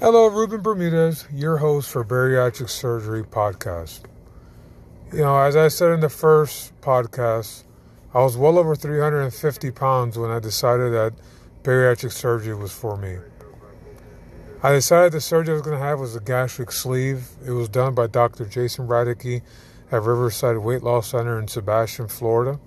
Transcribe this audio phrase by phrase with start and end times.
[0.00, 4.00] Hello, Ruben Bermudez, your host for Bariatric Surgery Podcast.
[5.12, 7.64] You know, as I said in the first podcast,
[8.14, 11.12] I was well over 350 pounds when I decided that
[11.62, 13.18] bariatric surgery was for me.
[14.62, 17.28] I decided the surgery I was going to have was a gastric sleeve.
[17.46, 18.46] It was done by Dr.
[18.46, 19.42] Jason Radicke
[19.92, 22.58] at Riverside Weight Loss Center in Sebastian, Florida.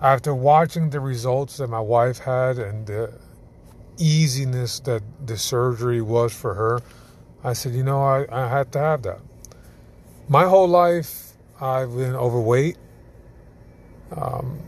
[0.00, 3.12] After watching the results that my wife had and the
[3.98, 6.80] easiness that the surgery was for her,
[7.44, 9.20] I said, you know, I, I had to have that.
[10.28, 12.76] My whole life, I've been overweight,
[14.16, 14.60] um,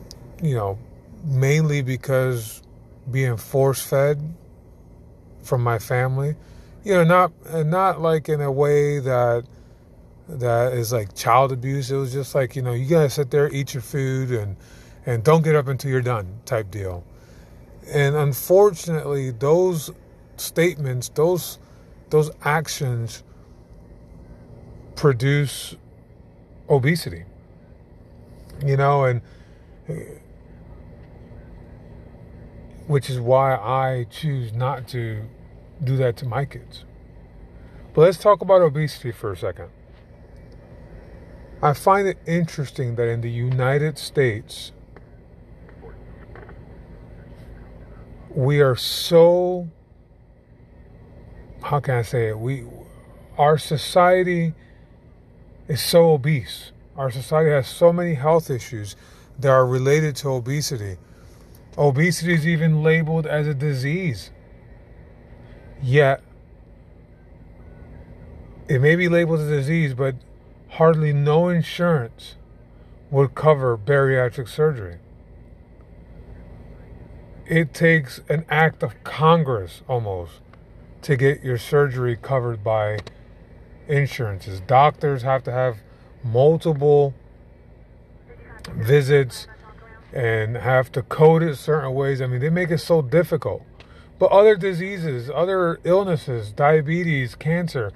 [0.42, 0.78] you know,
[1.24, 2.62] mainly because
[3.10, 4.20] being force fed
[5.42, 6.34] from my family,
[6.84, 7.32] you know, not
[7.66, 9.44] not like in a way that
[10.28, 11.90] that is like child abuse.
[11.90, 14.56] It was just like you know, you gotta sit there, eat your food, and
[15.06, 17.04] and don't get up until you're done, type deal.
[17.92, 19.90] And unfortunately, those
[20.40, 21.58] statements, those
[22.10, 23.22] those actions
[24.96, 25.76] produce
[26.68, 27.24] obesity.
[28.64, 29.20] You know, and
[32.86, 35.24] which is why I choose not to
[35.82, 36.84] do that to my kids.
[37.94, 39.70] But let's talk about obesity for a second.
[41.62, 44.72] I find it interesting that in the United States,
[48.34, 49.68] we are so
[51.64, 52.38] how can I say it?
[52.38, 52.64] We
[53.36, 54.54] our society
[55.66, 56.72] is so obese.
[56.96, 58.94] Our society has so many health issues
[59.38, 60.98] that are related to obesity.
[61.76, 64.30] Obesity is even labeled as a disease.
[65.82, 66.22] Yet
[68.68, 70.14] it may be labeled as a disease, but
[70.68, 72.36] hardly no insurance
[73.10, 74.98] would cover bariatric surgery
[77.46, 80.40] it takes an act of Congress almost
[81.04, 82.98] to get your surgery covered by
[83.88, 84.60] insurances.
[84.60, 85.76] Doctors have to have
[86.22, 87.14] multiple
[88.70, 89.46] visits
[90.14, 92.22] and have to code it certain ways.
[92.22, 93.62] I mean, they make it so difficult.
[94.18, 97.92] But other diseases, other illnesses, diabetes, cancer,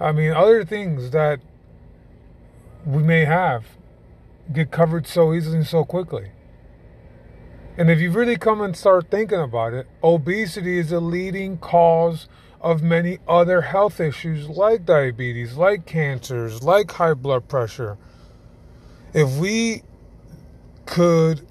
[0.00, 1.40] I mean, other things that
[2.84, 3.66] we may have
[4.52, 6.32] get covered so easily and so quickly.
[7.76, 12.26] And if you really come and start thinking about it, obesity is a leading cause
[12.60, 17.96] of many other health issues like diabetes, like cancers, like high blood pressure.
[19.14, 19.82] If we
[20.86, 21.46] could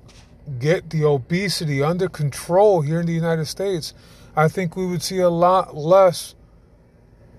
[0.60, 3.94] get the obesity under control here in the United States,
[4.36, 6.36] I think we would see a lot less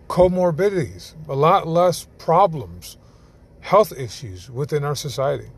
[0.08, 2.96] comorbidities, a lot less problems,
[3.60, 5.50] health issues within our society.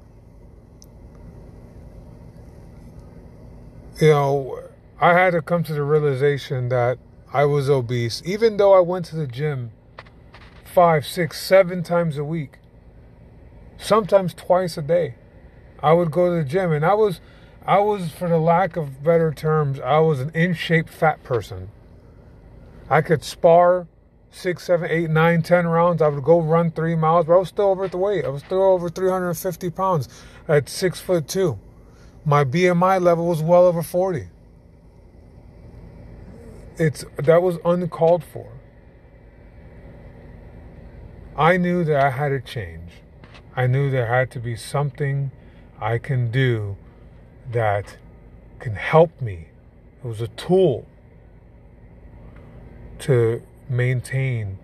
[4.01, 4.63] you know,
[4.99, 6.99] I had to come to the realization that
[7.33, 9.71] I was obese, even though I went to the gym
[10.65, 12.59] five, six, seven times a week,
[13.79, 15.15] sometimes twice a day.
[15.81, 17.21] I would go to the gym, and I was,
[17.65, 21.71] I was, for the lack of better terms, I was an in shape fat person.
[22.89, 23.87] I could spar
[24.31, 26.03] six, seven, eight, nine, ten rounds.
[26.03, 28.25] I would go run three miles, but I was still over the weight.
[28.25, 30.09] I was still over 350 pounds
[30.49, 31.59] at six foot two.
[32.25, 34.29] My BMI level was well over 40.
[36.81, 38.51] It's that was uncalled for.
[41.37, 43.03] I knew that I had to change.
[43.55, 45.31] I knew there had to be something
[45.79, 46.79] I can do
[47.53, 47.99] that
[48.61, 49.49] can help me.
[50.03, 50.87] It was a tool
[53.01, 54.59] to maintain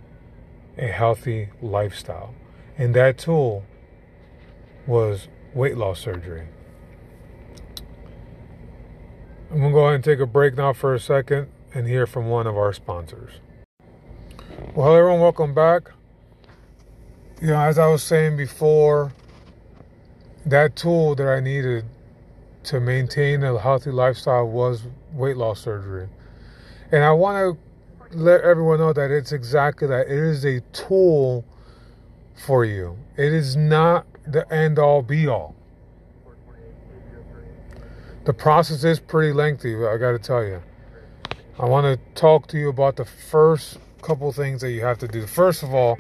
[0.79, 2.35] a healthy lifestyle.
[2.79, 3.63] And that tool
[4.87, 6.49] was weight loss surgery.
[9.51, 12.07] I'm going to go ahead and take a break now for a second and hear
[12.07, 13.33] from one of our sponsors.
[14.75, 15.21] Well, hello, everyone.
[15.21, 15.91] Welcome back.
[17.43, 19.13] You know, as I was saying before,
[20.47, 21.85] that tool that I needed
[22.65, 26.09] to maintain a healthy lifestyle was weight loss surgery.
[26.93, 27.59] And I want
[28.11, 30.07] to let everyone know that it's exactly that.
[30.07, 31.45] It is a tool
[32.47, 35.55] for you, it is not the end all be all.
[38.25, 40.63] The process is pretty lengthy, I got to tell you.
[41.59, 45.09] I want to talk to you about the first couple things that you have to
[45.09, 45.27] do.
[45.27, 45.99] First of all,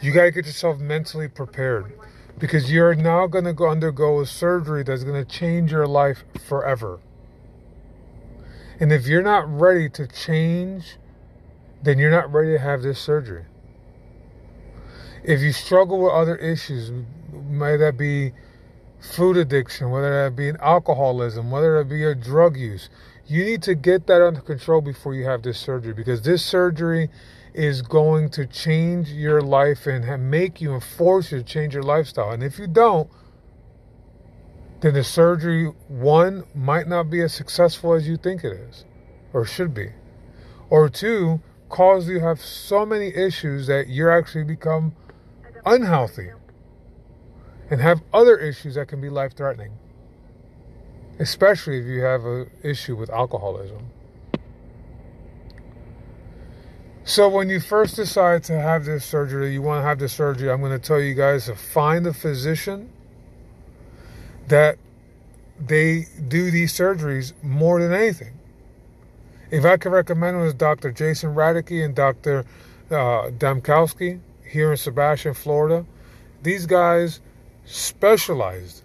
[0.00, 1.92] you got to get yourself mentally prepared
[2.38, 6.22] because you're now going to go undergo a surgery that's going to change your life
[6.46, 7.00] forever.
[8.78, 10.96] And if you're not ready to change,
[11.82, 13.46] then you're not ready to have this surgery.
[15.24, 16.92] If you struggle with other issues,
[17.32, 18.32] may that be
[19.00, 22.88] food addiction, whether that be an alcoholism, whether it be a drug use,
[23.26, 27.10] You need to get that under control before you have this surgery because this surgery
[27.54, 31.82] is going to change your life and make you and force you to change your
[31.82, 32.30] lifestyle.
[32.32, 33.08] And if you don't,
[34.80, 38.84] then the surgery, one, might not be as successful as you think it is
[39.32, 39.92] or should be.
[40.68, 44.94] Or two, cause you have so many issues that you're actually become
[45.64, 46.30] unhealthy
[47.70, 49.72] and have other issues that can be life threatening,
[51.18, 53.90] especially if you have an issue with alcoholism.
[57.06, 60.50] So, when you first decide to have this surgery, you want to have this surgery,
[60.50, 62.90] I'm going to tell you guys to find a physician
[64.48, 64.78] that
[65.60, 68.38] they do these surgeries more than anything.
[69.50, 70.90] If I could recommend it, was Dr.
[70.90, 72.44] Jason Radicke and Dr.
[72.90, 75.84] Uh, Damkowski here in Sebastian, Florida.
[76.42, 77.20] These guys
[77.66, 78.82] specialized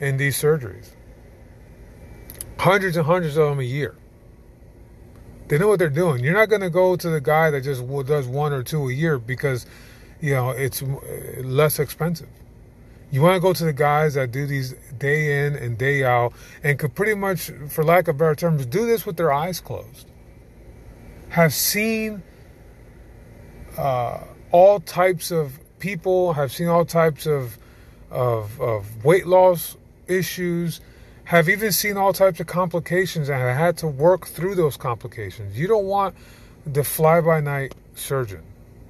[0.00, 0.90] in these surgeries.
[2.58, 3.94] Hundreds and hundreds of them a year.
[5.48, 6.24] They know what they're doing.
[6.24, 8.92] You're not going to go to the guy that just does one or two a
[8.92, 9.66] year because,
[10.20, 10.82] you know, it's
[11.42, 12.28] less expensive.
[13.12, 16.32] You want to go to the guys that do these day in and day out
[16.64, 20.10] and could pretty much, for lack of better terms, do this with their eyes closed.
[21.28, 22.22] Have seen
[23.78, 27.58] uh, all types of people, have seen all types of,
[28.10, 29.76] of, of weight loss
[30.08, 30.80] issues,
[31.26, 35.58] have even seen all types of complications and have had to work through those complications.
[35.58, 36.14] You don't want
[36.64, 38.42] the fly by night surgeon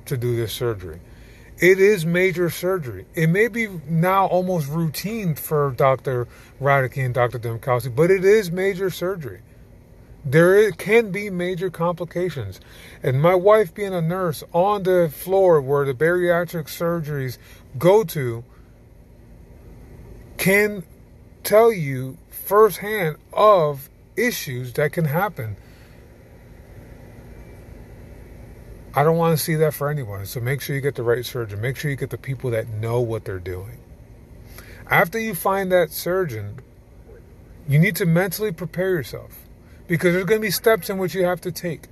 [0.05, 1.01] to do this surgery.
[1.59, 3.07] It is major surgery.
[3.15, 6.29] It may be now almost routine for Dr.
[6.61, 7.39] Radicke and Dr.
[7.39, 9.41] Demkowski, but it is major surgery.
[10.23, 12.61] There can be major complications.
[13.03, 17.39] And my wife, being a nurse on the floor where the bariatric surgeries
[17.79, 18.45] go to,
[20.37, 20.85] can
[21.43, 25.57] tell you firsthand of issues that can happen
[28.97, 30.25] I don't want to see that for anyone.
[30.25, 31.61] So make sure you get the right surgeon.
[31.61, 33.79] Make sure you get the people that know what they're doing.
[34.89, 36.61] After you find that surgeon,
[37.69, 39.37] you need to mentally prepare yourself
[39.87, 41.89] because there's going to be steps in which you have to take.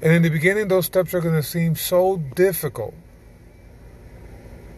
[0.00, 2.94] And in the beginning, those steps are going to seem so difficult.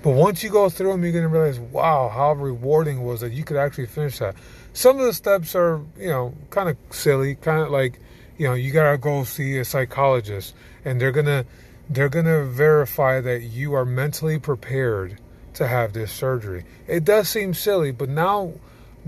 [0.03, 3.21] But once you go through them, you're going to realize, wow, how rewarding it was
[3.21, 4.37] that you could actually finish that.
[4.73, 7.99] Some of the steps are, you know, kind of silly, kind of like,
[8.37, 10.55] you know, you got to go see a psychologist
[10.85, 11.45] and they're gonna
[11.91, 15.19] they're gonna verify that you are mentally prepared
[15.55, 16.65] to have this surgery.
[16.87, 18.53] It does seem silly, but now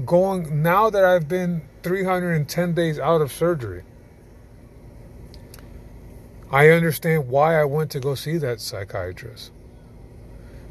[0.04, 3.84] going now that I've been 310 days out of surgery,
[6.50, 9.52] I understand why I went to go see that psychiatrist.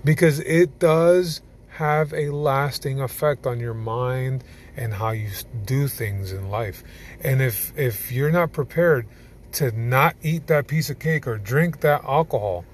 [0.04, 4.44] Because it does have a lasting effect on your mind
[4.76, 5.30] and how you
[5.66, 6.84] do things in life.
[7.22, 9.06] And if if you're not prepared,
[9.54, 12.66] to not eat that piece of cake or drink that alcohol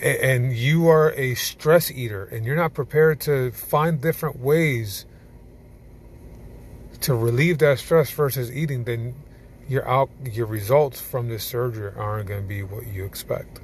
[0.00, 5.04] and you are a stress eater and you're not prepared to find different ways
[7.00, 9.14] to relieve that stress versus eating then
[9.68, 13.60] your out your results from this surgery aren't going to be what you expect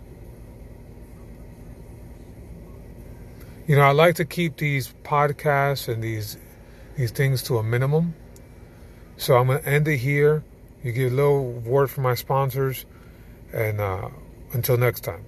[3.66, 6.36] you know i like to keep these podcasts and these
[6.96, 8.14] these things to a minimum
[9.16, 10.44] so i'm going to end it here
[10.86, 12.86] you get a little word from my sponsors.
[13.52, 14.08] And uh,
[14.52, 15.24] until next time.